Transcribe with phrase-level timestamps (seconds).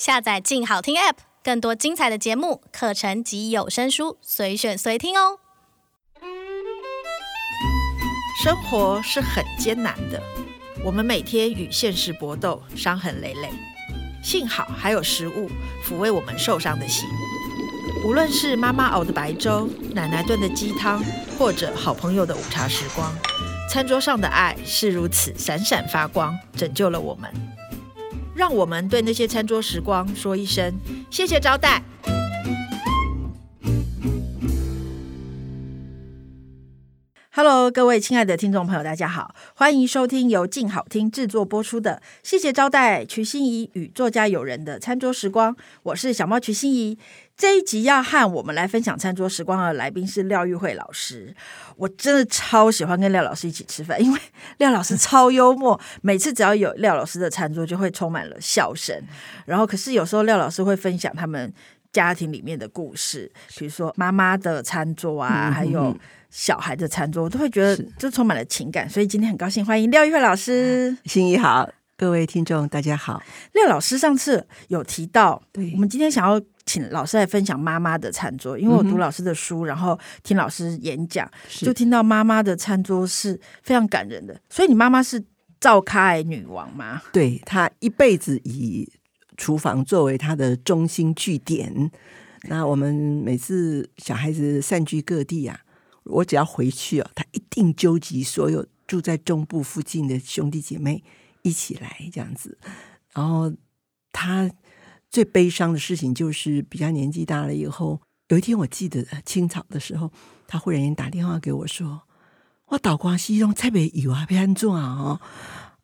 [0.00, 5.38] 下载“静好听 ”App，更多精彩的节目、课程及有声书，随选随听哦。
[8.42, 10.22] 生活是很艰难的，
[10.82, 13.50] 我们每天与现实搏斗，伤痕累累。
[14.22, 15.50] 幸好还有食物
[15.84, 17.06] 抚慰我们受伤的心。
[18.02, 21.04] 无论是妈妈熬的白粥、奶奶炖的鸡汤，
[21.38, 23.14] 或者好朋友的午茶时光，
[23.68, 27.30] 餐桌上的爱是如此闪闪发光，拯救了我们。
[28.34, 30.74] 让我们对那些餐桌时光说一声
[31.10, 31.82] 谢谢招待。
[37.32, 45.56] Hello，各位亲爱的听众朋友，大家好，欢迎收听由静好听制作播出的《谢谢招待》瞿欣怡与作家友人的餐桌时光。
[45.84, 46.98] 我是小猫瞿欣怡。
[47.40, 51.34] 这一集要和我们来分享餐桌时光的来宾是廖玉慧老师。
[51.76, 54.20] 我真的超喜欢跟廖老师一起吃饭，因为
[54.58, 58.94] 廖老师超幽默，每次只要有廖老师的餐桌，就会充满了笑声。
[59.46, 61.50] 然后，可是有时候廖老师会分享他们
[61.94, 65.96] 家庭里面的故事，比如说妈妈的餐桌啊，嗯、还有。
[66.32, 70.96] 小孩的餐桌，我都会觉得就充满了情感，所以今天很高兴欢迎廖玉慧老师。
[71.04, 71.68] 心怡好，
[72.00, 73.22] 各位听众大家好。
[73.52, 84.40] 廖老师上次有提到，对，我们今天想要请老师来分享妈妈的餐桌，因为我读老师的书，嗯、然后听老师演讲，就听到妈妈的餐桌是非常感人的。
[84.48, 85.22] 所以你妈妈是
[85.60, 87.02] 灶脚女王吗？
[87.12, 88.90] 对，她一辈子以
[89.36, 91.90] 厨房作为她的中心据点。
[92.44, 95.60] 那我们每次小孩子散居各地啊。
[96.04, 101.04] 我只要回去啊，她一定纠集所有住在中部附近的兄弟姐妹
[101.42, 102.58] 一起来这样子。
[103.12, 103.52] 然后
[104.12, 104.50] 他
[105.10, 110.12] 最悲伤的事情就是比较年纪大了以后，有一天我记得清朝的时候，
[110.46, 112.02] 他忽然间打电话给我说
[112.68, 115.20] ：“我倒光西用特别有啊，非常重啊？”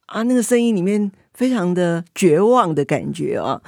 [0.06, 3.60] 啊，那个声音里面非常的绝望的感觉啊，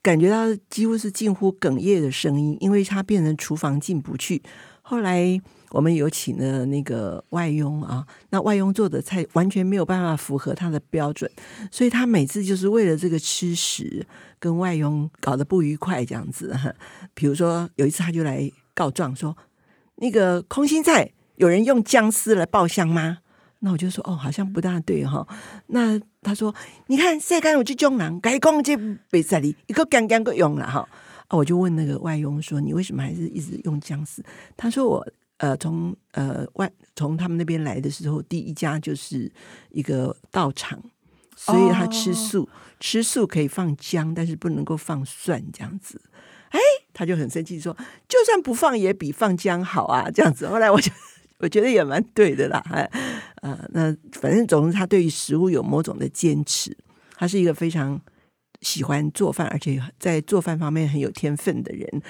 [0.00, 4.42] 感觉到几乎是近乎哽咽的声音，因为他变成厨房进不去。
[4.82, 5.40] 后来。
[5.74, 11.28] 我们有请了那个外佣啊，那外佣做的菜完全没有办法符合他的标准，
[11.68, 14.06] 所以他每次就是为了这个吃食
[14.38, 16.56] 跟外佣搞得不愉快这样子。
[17.12, 19.36] 比如说有一次他就来告状说，
[19.96, 23.18] 那个空心菜有人用姜丝来爆香吗？
[23.58, 25.26] 那我就说哦，好像不大对哈。
[25.66, 26.54] 那他说，
[26.86, 28.76] 你看晒干我就中了，该讲这
[29.10, 30.88] 别在里一个干干个用了哈。
[31.30, 34.22] 我就问那个外佣说，你为什么还是一直用姜丝？
[34.56, 35.04] 他说我。
[35.44, 39.30] 呃，从呃外从他们那边来的时候，第一家就是
[39.68, 40.82] 一个道场，
[41.36, 42.48] 所以他吃素，oh.
[42.80, 46.00] 吃素可以放姜，但是不能够放蒜这样子。
[46.48, 46.58] 哎，
[46.94, 47.76] 他就很生气说，
[48.08, 50.48] 就算不放也比放姜好啊，这样子。
[50.48, 50.90] 后来我就
[51.40, 52.90] 我觉得也蛮对的啦，哎，
[53.42, 56.74] 呃，那反正总之他对于食物有某种的坚持，
[57.16, 58.00] 他是一个非常
[58.62, 62.02] 喜欢做饭，而且在做饭方面很有天分的人。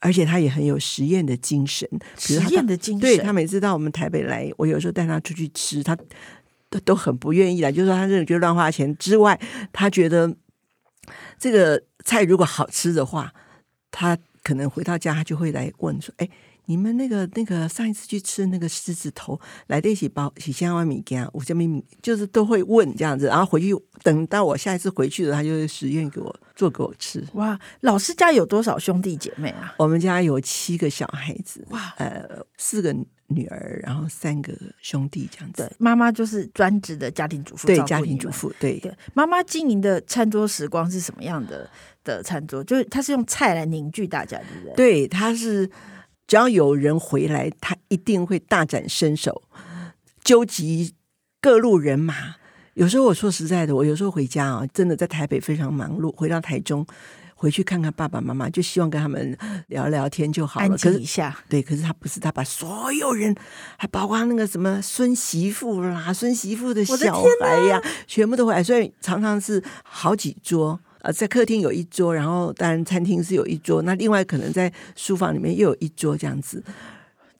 [0.00, 1.88] 而且他也很有实验的精神，
[2.18, 3.00] 实验的精神。
[3.00, 5.96] 对，他每次到我们台北来，我有时候带他出去吃，他
[6.68, 7.70] 都都很不愿意来。
[7.70, 9.40] 就是说，他真的觉得乱花钱之外，
[9.72, 10.34] 他觉得
[11.38, 13.32] 这个菜如果好吃的话，
[13.90, 16.28] 他可能回到家，他就会来问说：“哎。”
[16.70, 19.36] 你们那个那个上一次去吃那个狮子头
[19.66, 27.26] 来的一起包喜香万米羹，我这边就是都会问这样子，然后回去等到我下一次回去了，他就会实验给我做给我吃。
[27.32, 29.74] 哇，老师家有多少兄弟姐妹啊？
[29.78, 32.24] 我们家有七个小孩子，哇，呃，
[32.56, 32.94] 四个
[33.26, 35.68] 女儿，然后三个兄弟这样子。
[35.76, 38.96] 妈妈就是专职的家庭主妇，对，家庭主妇，对对。
[39.12, 41.68] 妈妈经营的餐桌时光是什么样的
[42.04, 42.62] 的餐桌？
[42.62, 44.74] 就是他是用菜来凝聚大家，对不对？
[44.76, 45.68] 对，他是。
[46.30, 49.42] 只要有人回来，他一定会大展身手，
[50.22, 50.94] 纠集
[51.40, 52.36] 各路人马。
[52.74, 56.86] 有时候我说实在的，我有时候回家啊，真的在台北非常忙碌，回到台中
[57.34, 59.36] 回去看看爸爸妈妈，就希望跟他们
[59.66, 60.66] 聊聊天就好了。
[60.66, 63.34] 安静一下，对，可是他不是，他把所有人，
[63.76, 70.78] 还包括那个什么孙媳妇啦、孙媳妇的小孩呀，全部都回来，所以常常是好几桌。
[71.02, 76.62] 呃，在客厅有一桌，然后当然餐厅是有一桌，那另外可能在书房里面又有一桌这样子，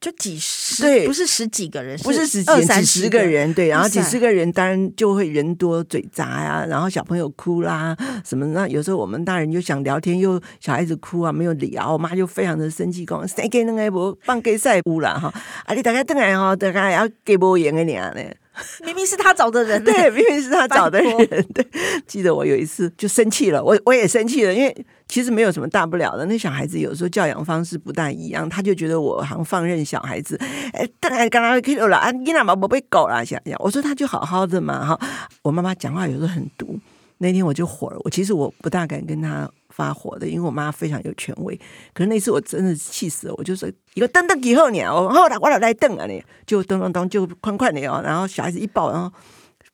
[0.00, 15.30] 就几十，对，不是十几个人，不是十几，几十个人，对，然后几十个人当然就会人多嘴杂呀，然后小朋友哭啦什么，那有时候我们大人就想聊天，又小孩子哭啊没有聊，我妈就非常的生气，讲谁给那个不放给赛屋了哈，
[15.66, 18.22] 啊你大概等来哈，大概要给不赢的娘呢。
[18.84, 21.16] 明明是他找的人，对，明明是他找的人。
[21.54, 21.66] 对，
[22.06, 26.24] 记得我有一次就生气了，我我也生气了，因为其实没有什么大不了的。
[26.26, 30.38] 那小孩子有时候教养方式不大一样，他就觉得我好像放任小孩子。
[30.72, 35.00] 哎，当然刚刚看到了啊，你那毛不被狗了，想想，我说他就好好的嘛哈。
[35.42, 36.78] 我妈妈讲话有时候很毒，
[37.18, 37.96] 那天我就火了。
[38.04, 41.58] 我其实我不大敢跟他发火的，因为我妈非常有权威。
[41.94, 49.12] 可是那次我真的气死了，我就说一个噔噔以后鸟，后来我来来蹬啊你，就噔噔噔就宽宽的哦，然后小孩子一抱，然后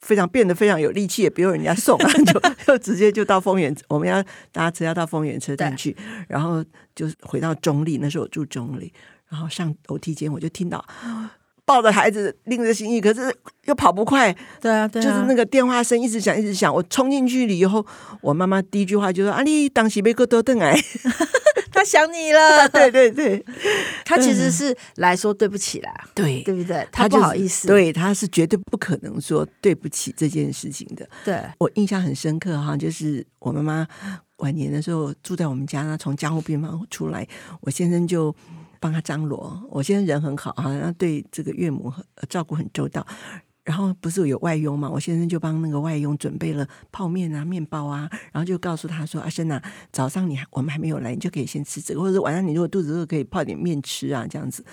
[0.00, 4.22] 非常变得非常有力气，也不用人家送， 就就直接就到丰原，我们要
[4.52, 5.96] 搭车要到丰原车站去，
[6.28, 6.64] 然后
[6.94, 8.92] 就回到中立，那时候我住中立，
[9.28, 10.84] 然后上楼梯间我就听到。
[11.66, 13.22] 抱着孩子，拎着行李，可是
[13.64, 14.32] 又跑不快。
[14.60, 16.72] 对啊，对啊，就是那个电话声一直响，一直响。
[16.72, 17.84] 我冲进去了以后，
[18.22, 20.74] 我妈妈第一句话就说：“啊，你当时被个多邓哎，
[21.72, 22.68] 他想你了。
[22.70, 23.44] ”对对对，
[24.06, 26.86] 他其实是来说对不起啦，对对不对？
[26.92, 31.04] 他不好意思，对，他是绝对不可能说对不起这件事情的。
[31.24, 33.84] 对，我印象很深刻哈，就是我妈妈
[34.36, 37.26] 晚年的时候住在我们家，她从加护病房出来，
[37.62, 38.32] 我先生就。
[38.81, 41.93] 帮他张罗，我现在人很好啊，然后对这个岳母
[42.28, 43.06] 照顾很周到。
[43.64, 54.64] 然后不是有外佣嘛，我先生就帮那个外佣准备了泡面啊、面包啊，然后就告诉他说：“阿生呐，早上你我们还没有来，你就可以先吃这个，或者晚上你如果肚子饿，可以泡点面吃啊，这样子。”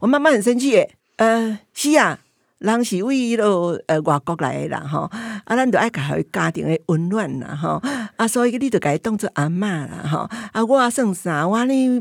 [0.00, 2.18] 我妈妈很生气耶，呃，是啊，
[2.56, 3.44] 人是为了
[3.86, 5.00] 呃外国来的啦哈，
[5.44, 7.78] 啊，咱都爱给他家庭的温暖呐哈，
[8.16, 11.46] 啊，所以你就给他当做阿嬷啦哈，啊，我算啥？
[11.46, 12.00] 我呢？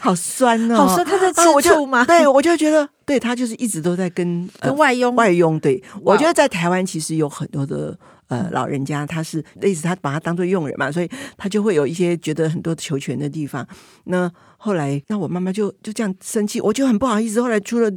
[0.00, 0.76] 好酸哦！
[0.76, 2.00] 好酸，他在吃醋吗？
[2.00, 5.58] 啊、对，我就觉得，对他就是一直都在跟跟外佣、呃、外佣。
[5.58, 7.96] 对，我觉得在台湾其实有很多的。
[8.28, 13.66] 呃，老人家他是类似他把他当做佣人嘛，所以他就会有一些觉得很多求全的地方。
[14.04, 17.40] 那后来，那我妈妈就就这样生气，我就很不好意思。
[17.40, 17.90] 后来出了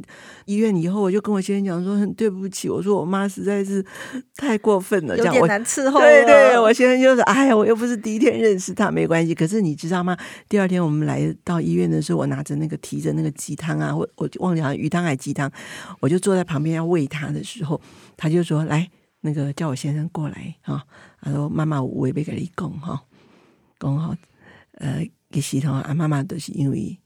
[0.44, 3.84] 医院以后，我就跟我先生讲说很对不起，我说我妈实在是
[4.36, 5.98] 太过分了，这样有点难伺候。
[5.98, 10.16] 对对，我先生就说：“哎呀，我又不是第一天认识他，没关系。”可是你知道吗？
[10.48, 15.50] 第二天我们来到医院的时候，我拿着那个提着那个鸡汤啊，我我就忘记了鱼汤还是鸡汤，
[15.98, 17.80] 我就坐在旁边要喂他的时候，
[18.16, 18.88] 他就说：“来。”
[19.22, 20.82] 那个叫我先生过来哈，
[21.20, 23.02] 他说妈妈我也没跟你讲哈，
[23.78, 24.16] 讲好
[24.78, 26.98] 呃，其实吼啊妈妈都是因为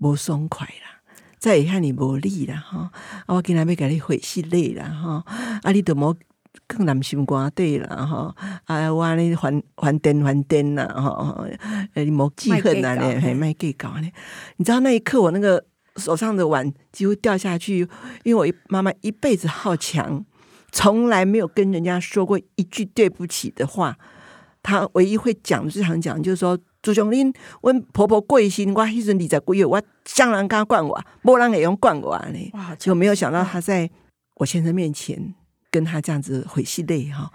[0.00, 1.00] 不爽快啦，
[1.38, 2.90] 再一看你无力啦哈，
[3.26, 5.24] 啊我今天要跟你回息累啦哈，
[5.62, 6.16] 啊你都无
[6.66, 8.34] 更难心肝对啦哈，
[8.64, 11.46] 啊我你还还电还电啦哈，
[11.94, 14.10] 你无记恨啊你还卖给搞呢，
[14.56, 15.64] 你知道那一刻我那个
[15.96, 17.88] 手上的碗几乎掉下去，
[18.24, 20.24] 因为我妈妈一辈子好强。
[20.72, 23.96] 从来没有跟人家说过一句对不起的话，
[24.62, 28.72] 他唯一会讲最常讲就是说：“朱雄林，问婆婆贵姓？
[28.74, 33.90] 我一直你在贵月，我向人家惯我，无人也用惯我呢。”哇，就没有想到他在
[34.36, 35.34] 我先生面前
[35.70, 37.24] 跟他这样子回戏泪哈。
[37.24, 37.30] 哦，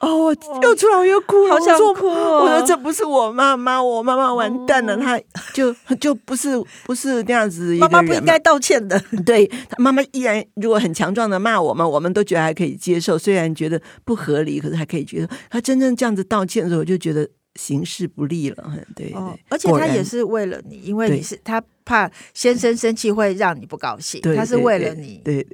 [0.00, 2.42] 我又出来又哭了，好想哭哦！
[2.42, 5.18] 我说这不是我妈妈，我妈妈完蛋了，她
[5.54, 6.50] 就就不是
[6.84, 7.92] 不是那样子一个人。
[7.92, 9.00] 妈妈不应该道歉的。
[9.24, 15.28] 对，妈妈依然如果很强壮的骂我们，我们都觉得还可以接受，虽然觉得不合理，可是还可以接受。
[15.50, 17.28] 她真正这样子道歉的时候，我就觉得。
[17.56, 25.46] 形势不利了，对对，哦，而且他也是为了你，因为你是他怕先生生气会让你不高兴，他是为了你，对，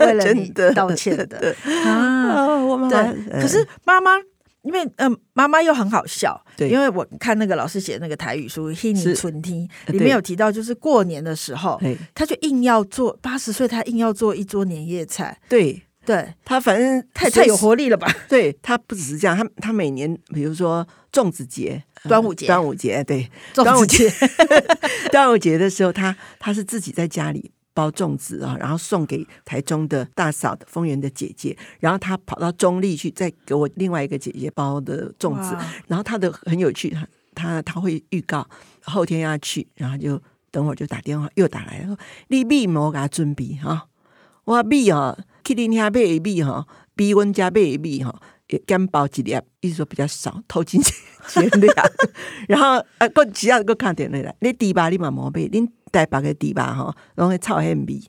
[0.00, 1.54] 为 了你道歉的
[1.86, 2.44] 啊。
[2.64, 4.18] 我妈妈，可是妈妈，
[4.62, 11.80] 因为嗯，妈妈又很好笑，对，因为我看那个老师写的那个台语书《黑泥春天》里面有提到，就是过年的时候，
[12.14, 15.82] 他就硬要做八十岁，他硬要做一桌年夜菜，对。
[16.04, 18.06] 对他，反正太太有活力了吧？
[18.28, 24.10] 对他不只是这样，他他每年比如说粽子节、端午节、端午节，对，端午节，
[25.10, 35.56] 端午节的时候，他他是自己在家里包粽子啊，然后送给台中的大嫂的丰原的姐姐，然后他跑到中立去再给我另外一个姐姐包的粽子，
[35.88, 38.46] 然后他的很有趣，他他他会预告
[38.82, 41.96] 后天要去，然后就等会儿就打电话又打来了，
[42.28, 43.86] 你米没给他准备哈，
[44.44, 45.16] 我米啊。
[45.44, 48.14] 去恁遐买的米吼，比阮遮买的米吼，
[48.48, 51.84] 也减包一粒，意思说比较少，偷金钱的呀。
[52.48, 58.00] 然后啊，个只要个看点来啦，你猪肉你嘛无买，恁台北的猪肉吼，拢会臭很味。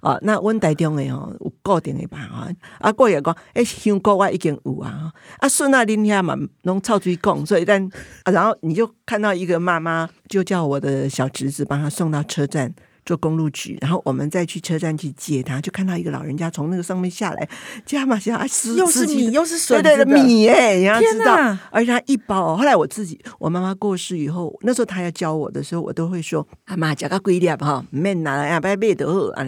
[0.00, 2.18] 啊，那阮台中的吼有固定的吧？
[2.32, 2.46] 吼，
[2.78, 5.12] 啊，过也讲，诶，香菇我已经有啊。
[5.40, 7.84] 啊，孙啊，恁遐嘛拢臭水讲，所以但
[8.24, 12.74] 啊，然后你就看到一个妈妈，就叫我的小侄子帮他送到车站。
[13.10, 17.48] 坐公路局，然后我们再去车站去接他，就看到一个老人家从那个上面下来，
[17.84, 21.34] 加嘛加，又是米又是笋子的米哎，你要知道，
[21.72, 22.56] 而且他一包。
[22.56, 29.44] 后来我自己，我妈妈过世以后，那时候他要教我的时候，我都会说：“阿妈加个龟裂哈，面拿了呀，别别得好。”啊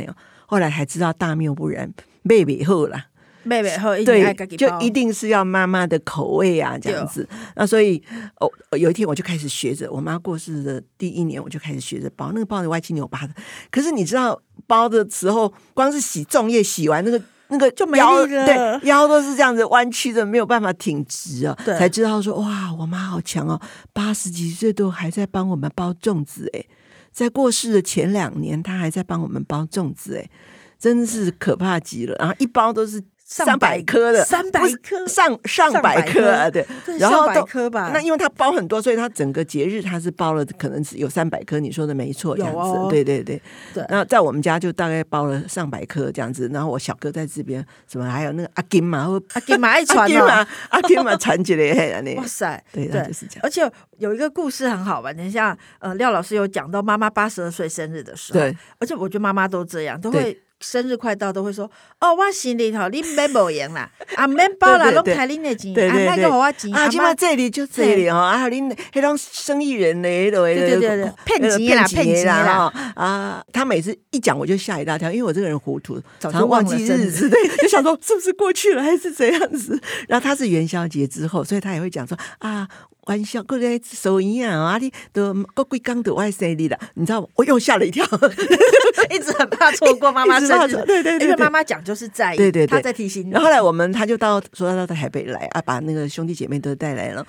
[0.46, 3.11] 后来才知道大谬不然，妹妹好了。
[3.44, 7.28] 妹妹后对，就一定是要妈妈的口味啊，这样子。
[7.56, 8.02] 那所以
[8.38, 13.34] 哦，有一天我就开始学着，我妈过世的第一年，我就开始学着包那个包的歪七扭八的。
[13.70, 18.46] 可是你知道包的时候，光是洗粽叶洗完那个那个就没腰力了。
[18.46, 23.60] 对腰都是这样子弯曲的，没有办法挺直啊，才知道说哇，我妈好强哦，
[23.92, 26.64] 八十几岁都还在帮我们包粽子哎，
[27.10, 30.30] 在过世的前两年，她还在帮我们包粽子哎，
[30.78, 33.02] 真的是可怕极了，然后一包都是。
[33.32, 36.50] 上百颗的，三百颗，上上百颗啊！
[36.50, 36.66] 对，
[36.98, 37.90] 然后百颗吧。
[37.94, 41.58] 那因为它包很多，所以它整个节日它是包了，可能是有三百颗。
[41.58, 43.40] 你说的没错，这样子，对对对。
[43.72, 43.82] 对。
[43.88, 46.50] 那在我们家就大概包了上百颗这样子。
[46.52, 53.40] 然后我小哥在这边，什么还有那个阿金嘛，阿金嘛爱传嘛，阿金嘛传起来，哇塞，对，就是这样。
[53.42, 53.62] 而且
[53.98, 60.38] 有一个故事很好玩，等一下，呃，廖老师有讲到妈妈八十二岁生日的时候，对，而且我觉得妈妈都这样，都会。
[60.62, 79.78] 生日快到都会说哦，我心里头你免无闲啦， 啊免包啦，拢开恁的钱，啊那个我钱，啊，起码这里就这里哦，啊恁迄种生意人嘞，对对对对，骗钱啦，骗钱啦，啊，他每次一讲我就吓一大跳，因为我这个人糊涂，早常忘记日子，对， 就想说是不是过去了还是怎样子，
[80.08, 82.68] 然后他是元宵节之后，所以他也会讲说啊。
[83.06, 84.56] 玩笑，过来收银啊！
[84.56, 87.26] 啊，你都过几天都外生日了，你知道吗？
[87.34, 88.04] 我又吓了一跳，
[89.10, 90.72] 一直很怕错过妈妈生日。
[90.86, 93.30] 对对对，因为妈妈讲就是在意，对对对，她在提醒你。
[93.30, 97.26] 然后后来我们他就到说他到台北来啊，把那个兄弟姐妹都带来了。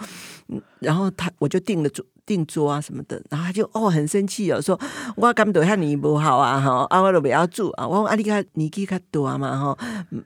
[0.49, 4.79] 嗯，然后他我就订了桌订桌啊什么的，然后他就哦很生气哦，说
[5.15, 9.77] 我感觉他你不好啊吼，啊我都不要住啊，我啊你看年纪较大嘛哈，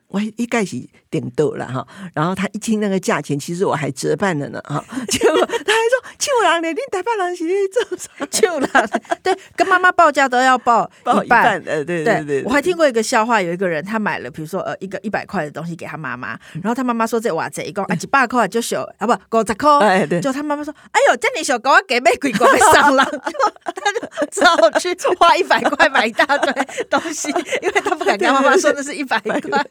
[0.07, 5.47] 我一开始订到了哈，然后他一听那个价钱，其实我还折半了呢哈， 结果
[5.89, 8.25] 说秋郎你你台北人是做啥？
[8.31, 8.89] 秋郎
[9.23, 16.29] 对，跟妈妈报价都要报报一半，呃对对对，我还听过一个笑话，有一个人他买了比如说呃一个一百块的东西给他妈妈，
[16.61, 23.03] 然后他妈妈说这哇这一共啊几百块就小啊不五十块，哎对，就他妈妈说哎呦这你小狗给玫瑰果被上了，
[23.65, 26.53] 他就只好去 花一百块买一大堆
[26.89, 27.29] 东西，
[27.61, 29.65] 因为他不敢跟妈妈说那是一百块。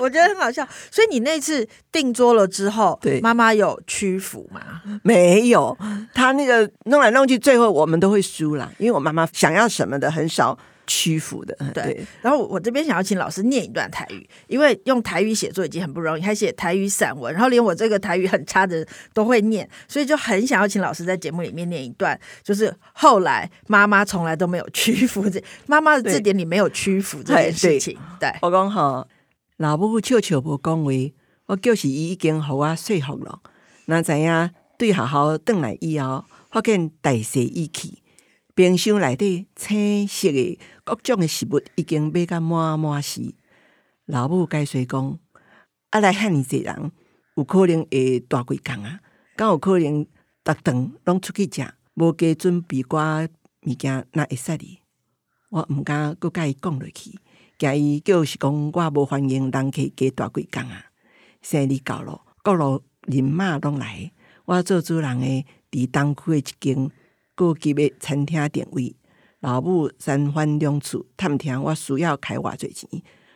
[0.00, 0.66] 我觉得很好笑。
[0.90, 4.60] 所以你那次订桌了之后，对妈妈有屈服吗？
[5.04, 5.78] 没有，
[6.12, 10.58] 他那个弄来弄去，最后我们都会输了，因为我妈妈想要什么的很少。
[10.86, 11.82] 屈服的，对。
[11.82, 27.96] 对，然后我这边想要请老师念一段台语，因为用台语写作已经很不容易，还写台语散文，然后连我这个台语很差的人都会念，所以就很想要请老师在节目里面念一段，就是后来妈妈从来都没有屈服，这 妈妈的字典里没有屈服这件事情。
[28.20, 29.08] 对，对我讲哈，
[29.56, 30.90] 老母笑笑无讲话，
[31.46, 33.40] 我就是伊已经和我说服了，
[33.86, 37.98] 那知影对学校转来以后，发现大势已去。
[38.54, 43.34] 冰箱内底青色的各种的食物已经买甲满满是，
[44.06, 45.18] 老母解释讲，
[45.90, 46.92] 啊来遐尔济人，
[47.36, 49.00] 有可能会大几工啊？
[49.36, 50.06] 敢有可能
[50.44, 53.28] 逐顿拢出去食，无加准备寡
[53.66, 54.78] 物件，那会使哩？
[55.50, 57.18] 我毋敢搁甲伊讲落去，
[57.58, 60.86] 惊伊就是讲我无欢迎人去加大几工啊！
[61.42, 64.12] 生日到咯，各路人马拢来，
[64.46, 66.90] 我做主人诶，伫东区诶一间。
[67.36, 68.94] 高级的餐厅定位，
[69.40, 72.88] 老母三番两次探听我需要开偌济钱，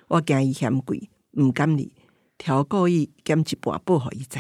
[0.07, 1.93] 我惊伊嫌贵，毋甘哩，
[2.39, 4.39] 挑故意减一半报互伊知。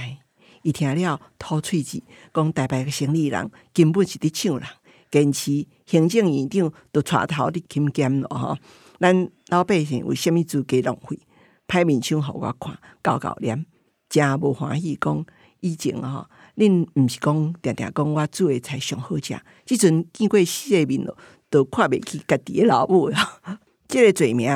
[0.63, 2.01] 伊听了吐喙舌，
[2.33, 4.69] 讲台北个生意人根本是伫抢人，
[5.11, 8.59] 坚持行政院长都带头伫勤俭咯吼，
[9.01, 11.19] 咱老百姓为虾米资格浪费？
[11.67, 13.67] 歹面相互我看，搞搞念，
[14.09, 15.27] 真无欢喜讲
[15.59, 16.29] 以前吼。
[16.59, 21.17] 恁毋是讲定定讲我煮诶菜上好食，即阵见过世面咯，
[21.49, 23.61] 都看袂起家己诶老母啊！
[23.87, 24.53] 即个罪名，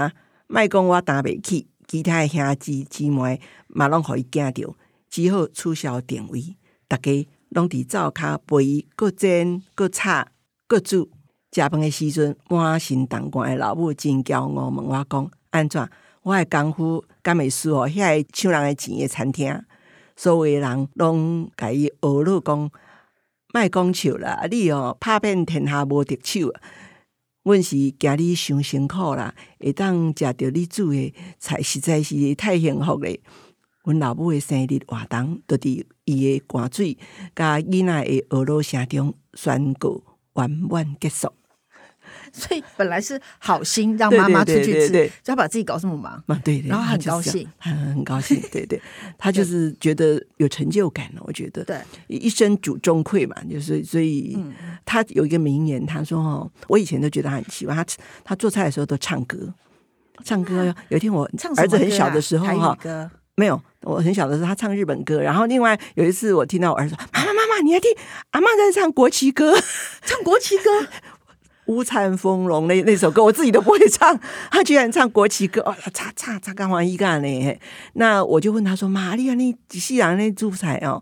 [0.49, 4.75] 莫讲我担袂起，其他诶兄弟姊妹嘛拢互伊惊着，
[5.09, 6.57] 只好取消定位，
[6.89, 10.27] 逐家拢伫灶骹陪伊，搁煎搁炒
[10.67, 11.09] 搁煮。
[11.55, 15.89] 食饭诶时阵，满身重汗诶老母真骄傲问我讲：安怎？
[16.23, 17.89] 我诶功夫敢会输哦？
[17.89, 19.55] 遐个抢人诶钱诶餐厅？
[20.23, 22.71] 所有人拢甲伊学了讲，
[23.53, 24.47] 卖讲笑啦！
[24.49, 26.55] 你哦，拍遍天下无敌手。
[27.43, 33.19] 阮是惊你伤辛苦啦，会当食着你煮诶菜，实在是太幸福咧。
[33.83, 36.97] 阮老母诶生日活动，都伫伊诶汗水
[37.35, 40.05] 甲囡仔诶学了声中宣告
[40.37, 41.33] 圆满结束。
[42.33, 48.81] 所以本来是好心让妈妈出去吃，对对对对，就要把自己搞这么忙， 对，对，对，然后很高兴，很很高兴，对对，
[49.19, 51.23] 他就是觉得有成就感了。
[51.25, 51.77] 我觉得，对，
[52.09, 54.39] 一生主中馈嘛，就是所以
[54.87, 57.85] 他有一个名言，他说：“哦，我以前都觉得他很奇怪，他
[58.25, 59.53] 他做菜的时候都唱歌，
[60.25, 60.75] 唱歌。
[60.89, 62.79] 有一天我儿子很小的时候哈，
[63.35, 67.91] 没有，我很小的时候他唱日本歌，然后另外有一次我听到我儿子说：‘妈妈妈妈，你还听
[68.31, 69.55] 阿嬷在唱国旗歌，
[70.03, 70.65] 唱国旗歌。
[71.67, 74.19] ’”五彩丰隆那那首歌，我自己都不会唱，
[74.51, 77.59] 他居然唱国旗歌，哦，擦擦擦干完一个呢？
[77.95, 81.01] 那我就问他说：“玛丽啊，你几世人那煮菜哦，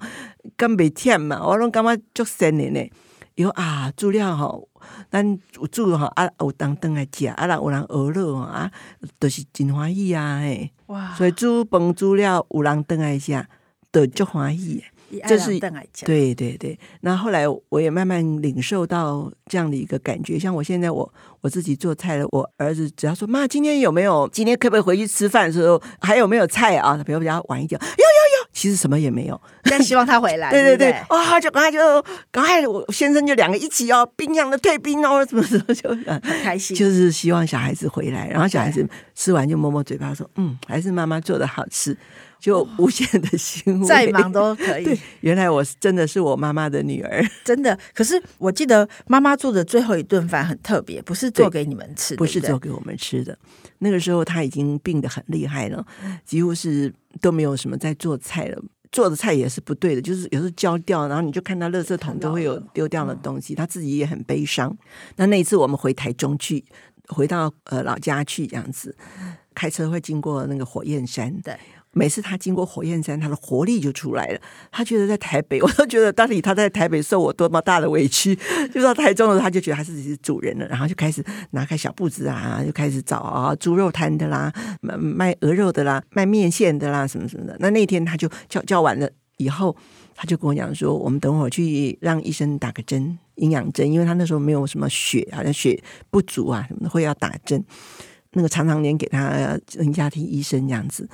[0.57, 1.41] 干袂忝嘛？
[1.45, 2.91] 我拢感觉足鲜的呢。
[3.37, 4.69] 有啊，煮了吼，
[5.11, 5.27] 咱
[5.57, 8.71] 有煮吼啊，有当当来食，啊，有人饿了啊，
[9.19, 10.41] 都、就是真欢喜啊！
[10.41, 11.15] 嘿，哇！
[11.15, 13.47] 所以煮饭煮了，有人当来食，
[13.91, 14.85] 都足欢喜。”
[15.27, 15.59] 这是
[16.05, 20.39] 对对对，那后来我也慢慢领受到这样的一个感觉。
[20.39, 24.29] 像我现在我我自己做菜了，我儿子只要说妈，今天有没有？
[24.33, 26.97] 今天可不可以回去吃饭的时候还有没有菜啊？
[27.05, 30.51] 比如比较晚一点，有有有，其实什么也没有， 但希望他回来。
[30.51, 31.79] 对对对，哇，就刚才就
[32.31, 41.97] 刚才我先生就两个一起哦，冰箱的退冰哦，什么什么就很开心，就是希望小孩子回来，然后小孩子吃完就摸摸嘴巴说，嗯，还是妈妈做的好吃。
[42.41, 44.85] 就无限的欣慰，再忙都可以。
[44.85, 47.79] 对，原来我真的是我妈妈的女儿， 真的。
[47.95, 53.39] 可是我记得妈妈做的最后一顿饭很特别，不是做给你们吃的，不是做给我们吃的。
[53.79, 55.87] 那个时候她已经病得很厉害了，
[56.25, 64.75] 几乎是都没有什么在做菜了，做的菜也是不对的，就是有时候焦掉，然后你就看到垃圾桶都会有丢掉的东西，她自己也很悲伤。
[65.17, 66.65] 那那一次我们回台中去，
[67.09, 68.97] 回到呃老家去这样子，
[69.55, 71.55] 开车会经过那个火焰山，对。
[71.93, 74.41] 每次他经过火焰山，他的活力就出来了。
[74.71, 78.39] 他觉得在台北，我都觉得到底他在台北受我多么大的委屈。
[78.73, 87.57] 就到台中的时候，他就觉得他自己是主人了，然后就开始拿开小簿子啊，就开始找啊猪肉摊的啦，卖鹅肉的啦，卖面线的啦，什么什么的。
[87.59, 89.77] 那那天他就叫叫完了以后，
[90.15, 97.65] 他就跟我讲说：“我们等会儿去让医生打个针，营养针，因为他那时候没有什么血，好像血不足啊什么的，会要打针。
[98.35, 101.09] 那个常常连给他人家听医生这样子。”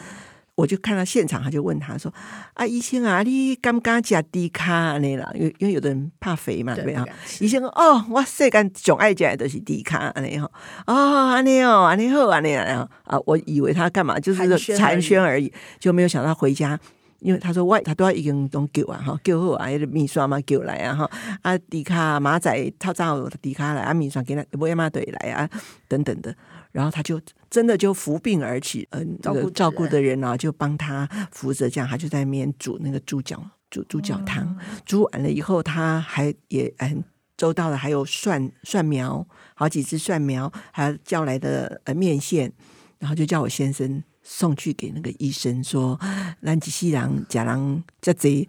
[0.57, 2.13] 我就看到现场，他就问他说
[2.55, 5.31] ：“啊，医生啊，你敢不敢吃低卡那啦？
[5.35, 7.13] 因为因为有的人怕肥嘛，对不对？
[7.41, 10.51] 医生说：哦，我世间最爱吃的都是低卡那哈。
[10.87, 13.19] 哦，安尼哦，安尼好，安尼啊啊！
[13.27, 14.41] 我以为他干嘛，就是
[14.79, 16.81] 寒暄而已，就没有想到回家，
[17.21, 21.11] 因为他说外他都要已经都叫啊哈，叫好啊，迄个米刷嘛叫来啊哈
[21.43, 25.47] 啊，低卡马仔套餐低卡来啊，秘书给他不要嘛对来啊
[25.87, 26.35] 等等的。”
[26.77, 34.45] 然后他就真的就扶病而起，嗯，照顾照顾的人啊，就帮他扶着，这样他就在那边煮那个猪脚，煮猪脚汤。
[34.45, 37.03] 嗯、煮完了以后，他还也很
[37.35, 42.53] 周到的，还有蒜蒜苗，好几只蒜苗，还有叫来的呃面线，
[42.99, 44.03] 然后就叫我先生。
[44.29, 45.99] 送去给那个医生说，
[46.41, 48.47] 兰吉西郎假郎这贼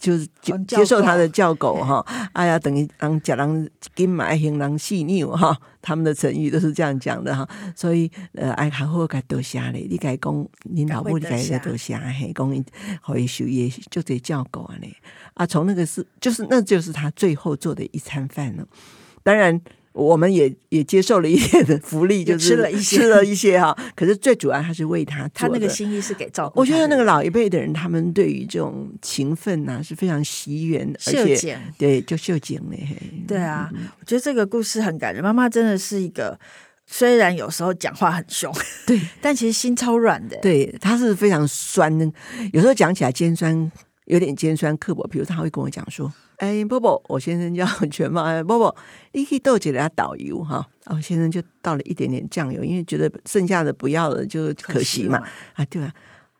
[0.00, 0.28] 就是
[0.66, 12.64] 接受他的教狗哈，哎呀，等于让假郎给买行郎细腻哈，他们的成语都是这样讲的哈，所以呃，爱好好该多谢嘞，你该讲你老母该多谢嘿，讲
[13.00, 14.96] 可以学业就得叫狗啊嘞，
[15.34, 18.66] 啊，从那个是就是那就是他最后做的一餐饭了，
[19.22, 19.60] 当然。
[19.92, 23.76] 我们也也接受了一点的福利，就是吃了一些，吃了一些哈。
[23.96, 26.60] 可是最主要还是为他，他那个心意是给照顾。
[26.60, 32.86] 我觉得那个老一辈的人，他们对于这种情分呐是非常惜缘，而且对就秀景嘞。
[33.26, 35.22] 对啊，我觉得这个故事很感人。
[35.22, 36.38] 妈妈真的是一个，
[36.86, 38.54] 虽然有时候讲话很凶，
[38.86, 40.36] 对， 但其实心超软的。
[40.40, 42.10] 对，他是非常酸的，
[42.52, 43.70] 有时候讲起来尖酸，
[44.10, 45.06] 有点尖酸刻薄。
[45.06, 46.12] 比如他会跟我讲说。
[46.36, 48.22] 哎，波波，我先生叫 全茂。
[48.22, 48.74] 哎，波波，
[49.12, 50.66] 你可以倒几粒导游哈。
[50.86, 55.22] 然后先生就倒了一点点酱油，因为觉得剩下的不要了就可惜嘛。
[55.52, 55.92] 啊，对啊，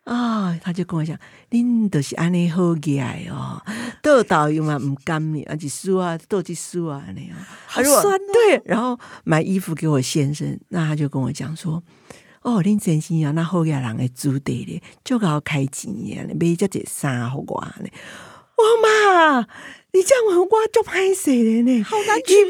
[0.05, 1.15] 啊，他就跟我讲，
[1.51, 3.61] 恁都是安尼好起来哦，
[4.03, 7.37] 倒导游嘛唔甘你，而且输啊，倒去输啊那样。
[7.67, 8.19] 好酸哦。
[8.33, 11.83] 对，然后买衣服给我先生，那他就跟我讲说，
[12.43, 17.89] 哦，恁先生啊，那好起来人诶主地咧，足够开钱呀，买这件衫好过呢。
[18.57, 19.47] 我妈。
[19.93, 22.49] 你这样问我足歹势咧呢，好难取悦。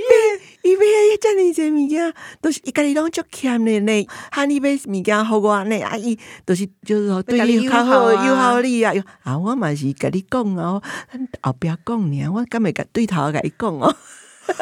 [0.62, 4.09] 伊买伊这么多物件，都是伊家己拢足欠咧呢。
[4.31, 8.92] 喊你买物件互我呢，阿姨都是就是说对你较好，友好你啊。
[9.22, 10.83] 啊，我嘛是甲你讲哦，
[11.42, 13.96] 后壁讲呢，我敢会甲对头甲伊讲哦。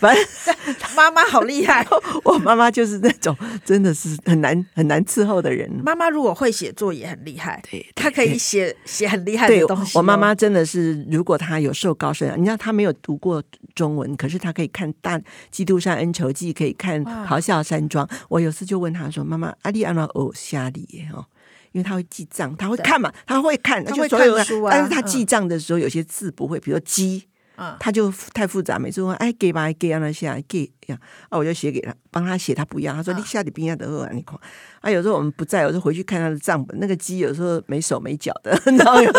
[0.00, 0.24] 反正
[0.96, 1.86] 妈妈好厉害，
[2.24, 5.70] 我妈妈就是那种真的是很难很难伺候的人。
[5.84, 9.98] 妈妈如果会写作也很厉害，对，她可以写写很厉害的东西。
[9.98, 13.42] 我妈妈真的是，如果她有受高深，你知道她没有读过
[13.74, 18.06] 中文，可是她可以看《大基督山恩仇记》，可以看《咆哮山庄》。
[18.28, 21.26] 我有次就问她说：“妈妈，阿丽安娜哦虾里哦，
[21.72, 24.70] 因为她会记账，她会看嘛，她会看，她会看书啊。
[24.72, 27.24] 但是她记账的时候有些字不会，比如说鸡。”
[27.60, 34.34] 嗯，他就太复杂，每次问哎给吧给啊那些给呀，啊我就写给他，帮他写，他不要，他说你下底边下的二你看，
[34.80, 39.12] 啊有时候我们不在，有时候回去看他的账本，那个鸡有时候没手没脚的， 然后有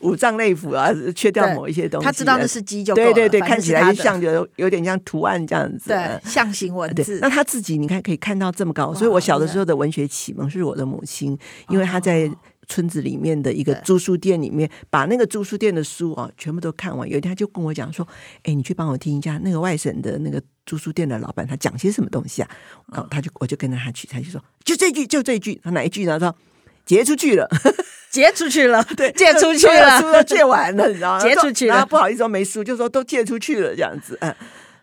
[0.00, 7.18] 五脏内腑啊，缺掉某一些东西，他知道那是鸡就对对对，看起来就像有有点像图案这样子，对，象形文字。
[7.22, 11.38] 那他自己你看可以看到这么高，所以我小的时候的文学启蒙是我的母亲，
[11.70, 12.30] 因为他在。
[12.68, 17.08] 村子里面的一个租书店里面，把那个租书店的书啊全部都看完。
[17.08, 18.06] 有一天他就跟我讲说
[18.44, 22.50] ：“哎，你去帮我听一下那个外省的那个租书店的老板，他讲些什么东西啊？”
[22.92, 26.18] 然后他就我就跟着他去，他就说：“就这句，就这句。”他哪一句呢？
[26.18, 26.36] 他说
[26.84, 27.48] ：“借出去了，
[28.10, 31.20] 借出去了，对， 借出去了， 书都借完了，你知道吗？
[31.20, 34.16] 借出去了，不好意思说没书，就说都借出去了这样子。
[34.20, 34.34] 嗯，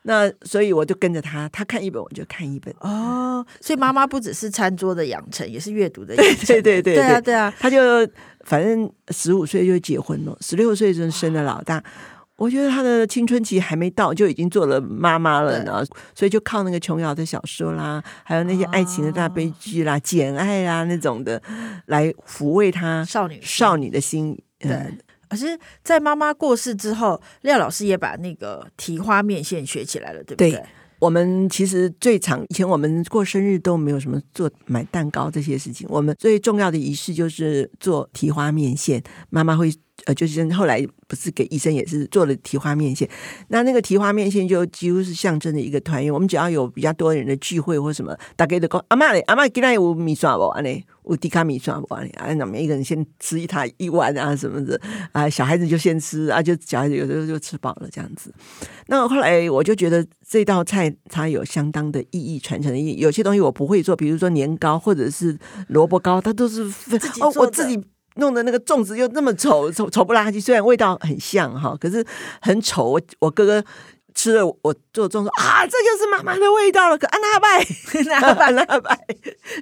[0.07, 2.73] 那所以我就跟着他，他看一本我就看一本。
[2.79, 6.45] 哦，所以妈妈不只是餐桌的养成，也是阅读的养成。
[6.47, 7.79] 对对对对，对啊对啊，他就。
[8.45, 11.83] 反正十五岁就结婚了，十六岁就生了老大。
[12.35, 15.83] 我觉得他的青春期还没到，就已经做了妈妈了呢。
[16.13, 21.41] 所以就靠那个琼瑶的小说啦，还有那些爱情的大悲剧啦、简爱啦那种的，
[21.87, 24.39] 来抚慰他少女少女的心。
[24.59, 24.69] 对，
[25.29, 30.51] 可是，在妈妈过世之后，廖老师也把那个提花面线学起来了，对不对？
[30.51, 30.63] 对
[30.99, 39.03] 我们其实最常以前我们过生日都没有什么做买蛋糕这些事情，我们最重要的仪式就是做提花面线。
[39.29, 39.71] 妈妈会
[40.05, 43.07] 呃，就是后来不是给医生也是做了提花面线，
[43.49, 46.11] 那那个提花面线就几乎是象征的一个团圆。
[46.11, 50.45] 我们只要有比较多人的聚会或什么，大概都讲阿妈嘞，阿妈今天有米刷不？
[50.47, 51.93] 安尼有迪卡米刷不？
[51.93, 54.79] 安尼啊，那每一个人先吃一塔一碗啊什么的
[55.11, 58.33] 啊，小孩子就先吃啊，就小孩子有时候就吃饱了这样子。
[58.87, 62.97] 那后来我就觉得这道菜它有相当的意义传承的意义。
[62.97, 65.37] 有些东西我不会做，比如说年糕或者是
[65.67, 66.63] 萝卜糕，它都是
[67.21, 67.83] 哦，我自己。
[68.17, 70.39] 弄的那个粽子又那么丑，丑丑不拉几。
[70.39, 72.01] 虽然味道很像哈，可是
[72.39, 72.91] 很丑。
[72.91, 73.61] 我我哥哥
[74.15, 76.97] 吃了我做中说，啊，这就是妈妈的味道了。
[76.97, 77.59] 可安娜拜，
[77.93, 79.07] 安娜拜，安娜拜，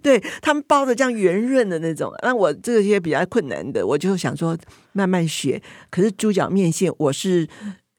[0.01, 2.13] 对他们包的这样圆润的那种。
[2.21, 4.57] 那我这些比较困难的，我就想说
[4.93, 5.61] 慢慢学。
[5.89, 7.49] 可是猪脚面线，我是。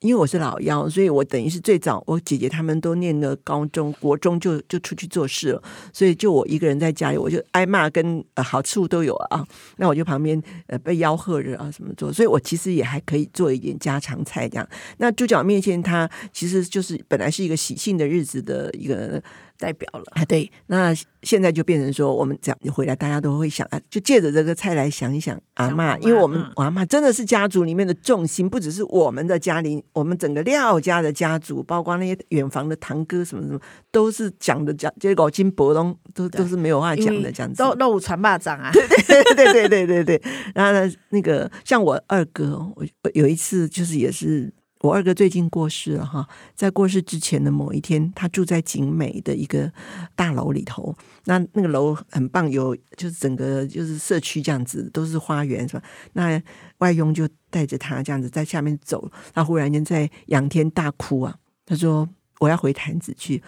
[0.05, 5.63] 因为我是老幺，所以我等于是最早，我姐姐他们都念了高中、国中就就出去做事了，
[5.95, 9.43] 所以就我一个人在家里，我就挨骂跟呃好处都有啊。
[9.79, 14.69] 那我就旁边呃被吆喝着啊什么做，所以我其实也还可以做一点家常菜这样。
[14.99, 19.23] 那猪脚面线它其实就是本来是一个喜庆的日子的一个。
[19.59, 20.05] 代表了。
[20.13, 40.23] 啊，对，那现在就变成说，我们这样回来，大家都会想啊，就借着这个菜来想一想阿嬷，因为我们、嗯、我阿嬷真的是家族里面的重心，不只是我们的家里，我们整个廖家的家族，包括那些远房的堂哥什么什么，都是讲的讲，这个金伯东都都是没有话讲的这样子，都都传霸掌啊，对对对对对对对，
[40.55, 44.53] 然后呢，那个像我二哥，我有一次就是也是。
[44.85, 49.73] 我二哥最近过世了哈，在过世之前的某一天，他住在景美的一个
[50.15, 50.95] 大楼里头。
[51.25, 55.83] 那那个楼很棒，有就是整个就是社区这样子，都是花园是吧？
[56.13, 56.43] 那
[56.79, 61.35] 外佣就带着他这样子在下面走，他忽然间在仰天大哭啊！
[61.65, 62.07] 他说
[62.41, 63.43] ：“我要回潭子去，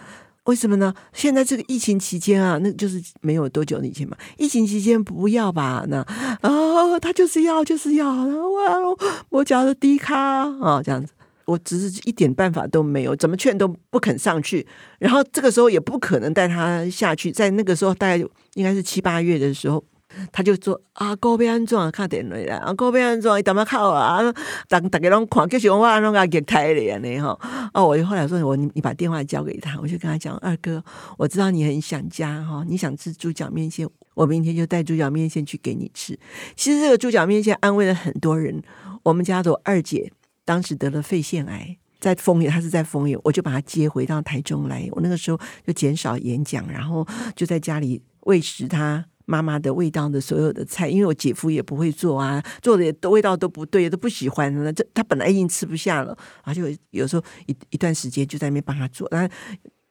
[0.45, 0.91] 为什么呢？
[1.13, 5.85] 现在这个疫情期间啊，那就是没有多久以前嘛，疫情期间不要吧？
[5.87, 5.97] 那
[6.41, 10.17] 啊、他就是要就是要，然后我我脚的低咖
[10.59, 11.13] 啊，这样子。”
[11.47, 14.67] 我只是一点办法都没有，怎么劝都不肯上去。
[14.99, 18.17] 然后这个时候也不可能带他下去，在那个时候大概
[18.55, 19.81] 应该是七八月的时候，
[20.33, 24.19] 他就说啊，哥被安装看电视啦，啊，哥被安装，你怎么靠啊？
[24.67, 27.69] 大大家拢看，就是我拢个给台的呢哈。
[27.73, 30.83] 哦，我就后来说我你你把电话交给他，我就跟他讲，二哥，
[31.17, 36.19] 我知道你很想家哈，你想吃猪脚面线，我明天就带猪脚面线去给你吃。
[36.57, 38.61] 其实这个猪脚面线安慰了很多人，
[39.03, 40.11] 我们家的二姐。
[40.47, 44.87] 当时得了肺腺癌，在丰原，他是在丰原，我就把他接回到台中来。
[44.93, 47.05] 我那个时候就减少演讲，然后
[47.35, 54.53] 就在家里喂食他妈妈的味道的所有的菜，因为我姐夫也不会做啊，做的也都味道都不对，都不喜欢。
[54.63, 59.05] 那这他本来已经吃不下了，然后就有时候一一段时间就在那边帮他做。
[59.11, 59.35] 然后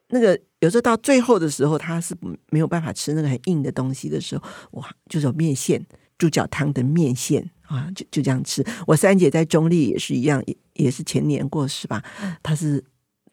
[0.08, 2.16] 那个有时候到最后的时候，他是
[2.48, 5.84] 没有办法吃那个很硬的东西的时候，哇，就是有面线。
[6.18, 8.64] 猪脚汤的面线啊，就就这样吃。
[8.86, 12.02] 我三姐在中立也是一样，也也是前年过世吧。
[12.42, 12.82] 她是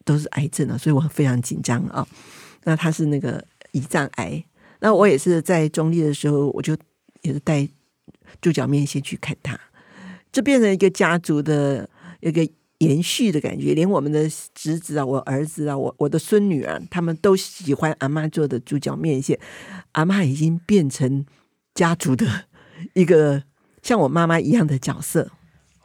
[0.04, 2.08] 都是癌症啊，所以我非常紧张啊。
[2.64, 4.44] 那她是那个胰脏癌，
[4.80, 6.76] 那我也是在中立的时候，我就
[7.22, 7.68] 也是带
[8.42, 9.60] 猪脚面线去看她，
[10.32, 11.90] 这变成一个家族的
[12.22, 12.48] 一个
[12.80, 13.74] 延续的感觉。
[13.74, 19.40] 连我们的侄子啊，我儿子啊，我我的孙女啊，他们都喜欢阿嬷做的猪脚面线。
[19.92, 21.26] 阿嬷已经变成
[21.76, 22.46] 家族的。
[22.96, 23.42] 一个
[23.84, 25.30] 像我妈妈一样的角色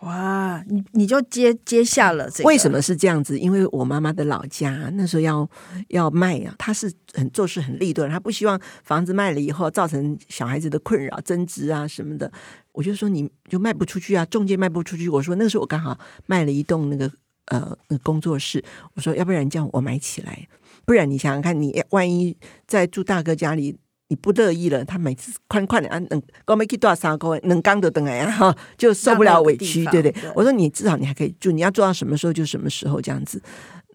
[0.00, 2.46] 哇，你你就接接下了这个？
[2.46, 3.36] 为什么是这样子？
[3.36, 5.50] 因为我妈妈的老家那时候要
[5.88, 12.30] 要卖啊，她是很做事很利钝，她不希望房子卖了以后造成小孩子的困扰、争执啊什么的。
[12.70, 15.08] 我就说你就卖不出去啊，中介卖不出去。
[15.08, 17.10] 我说那个时候我刚好卖了一栋那个
[17.46, 18.62] 呃那个工作室，
[18.94, 20.46] 我说要不然这样我买起来，
[20.86, 22.36] 不然你想想看，你万一
[22.68, 23.76] 在住大哥家里。
[24.08, 30.30] 你不乐意了，他每次宽快的啊，能我没去多少三个能刚的等来呀哈，就受不了委屈，对不对？
[30.34, 33.42] 我说你至少你还可以住，你要做到什么时候就什么时候这样子。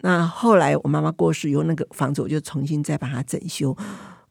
[0.02, 3.76] 那后来我妈妈过世以后，那个房子我就重新再把它整修。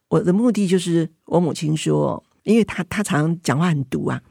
[0.07, 4.21] 我的目的就是，我母亲说，因为她她常常讲话很毒啊，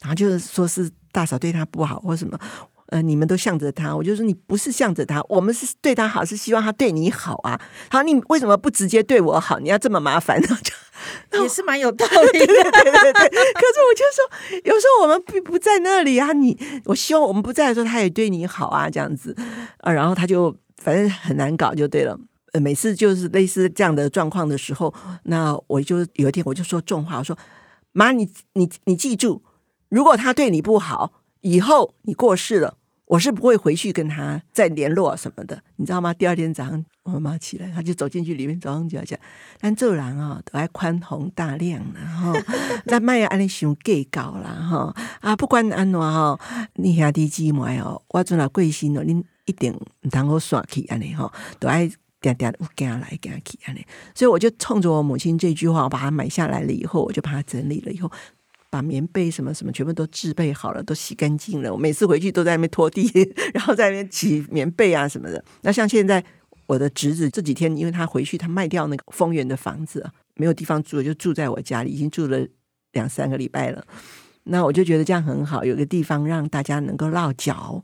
[0.00, 2.38] 然后就是说是大嫂对她不好或什么。
[2.88, 7.58] 呃，你们都向着他，我就说你不是向着他，我们是对他好，是希望他对你好啊。
[7.90, 9.58] 好，你为什么不直接对我好？
[9.58, 10.48] 你要这么麻烦呢？
[11.32, 13.28] 也是蛮有道理的，对对对对。
[13.54, 16.32] 可是我就说，有时候我们并不在那里啊。
[16.32, 19.36] 你，我希望我们不在的时候，他也对你好啊，这样子
[19.78, 19.92] 啊。
[19.92, 22.18] 然后他就反正很难搞，就对了。
[22.52, 24.92] 呃，每次就是类似这样的状况的时候，
[25.24, 27.36] 那我就有一天我就说重话，我说
[27.92, 29.42] 妈，你你你记住，
[29.88, 32.76] 如果他对你不好，以后你过世了。
[33.12, 36.14] 我是不会回去跟他再联络什么的，你知道吗？
[36.14, 39.18] 第二天早上我妈妈起来，他就走进去里面，早上就要讲，
[39.60, 42.32] 但做人啊都爱宽宏大量，然后
[42.86, 46.40] 那卖呀，安尼想计较啦哈啊，不管安怎哈，
[46.76, 51.86] 你兄弟姊妹哦，我做了贵心哦，你一定唔通好耍去安尼哈，都爱
[52.18, 58.10] 点点有惊来惊去安尼，所以我就冲着我母亲这句话，我把它买下来了以后，我就把它整理了以后。
[58.72, 61.70] 把棉被什么什么全部都置备好了，都洗干净了。
[61.70, 63.06] 我每次回去都在那边拖地，
[63.52, 65.44] 然后在那边洗棉被啊什么的。
[65.60, 66.24] 那像现在
[66.66, 72.48] 我的侄子这几天，因为他回去，他卖掉那个丰源的房子，没有地方住，就住在我家里，已经住了
[72.92, 73.86] 两三个礼拜了。
[74.44, 77.82] 那我就觉得这样很好，有个地方让大家能够落脚，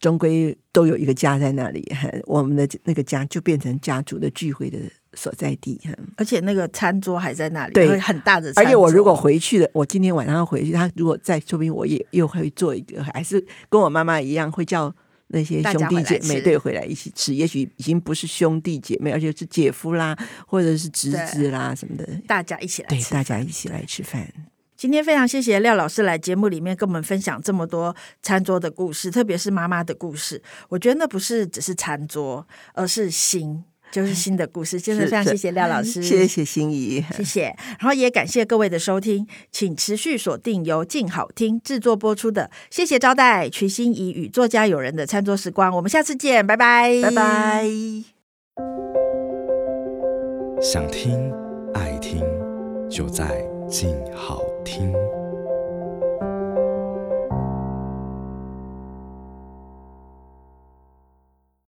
[0.00, 1.86] 终归都有一个家在那里。
[2.24, 4.78] 我们的那个家就变成家族的聚会的。
[5.14, 5.80] 所在地，
[6.16, 8.62] 而且那个餐桌还在那里，对，很大的餐桌。
[8.62, 14.94] 而且我如果回去的，我今天晚上要回去，他如果再说明，我也又会做一个，还是跟我妈妈一样，会叫
[15.28, 17.34] 那些兄弟姐妹对回来一起吃。
[17.34, 20.16] 也许已经不是兄弟姐妹，而且是姐夫啦，
[20.46, 24.30] 或者是侄子啦什么的，大家一起来，对，大家一起来吃饭。
[24.78, 30.40] 今天非常谢谢廖老师来节目里面跟我们分享这么多餐桌的故事，特别是妈妈的故事。
[30.68, 33.64] 我觉得那不是只是餐桌，而是心。
[33.90, 37.56] 就是新的故事，真的非常谢谢廖老师，谢谢心怡，谢谢。
[37.80, 47.66] 然后也感谢各位的收听，请持续锁定由静好听制作播出的《谢谢招待瞿心怡与作家友人的餐桌时光》，我们下次见，拜拜，拜拜。
[50.60, 51.32] 想听
[51.72, 52.22] 爱听，
[52.90, 55.17] 就在静好听。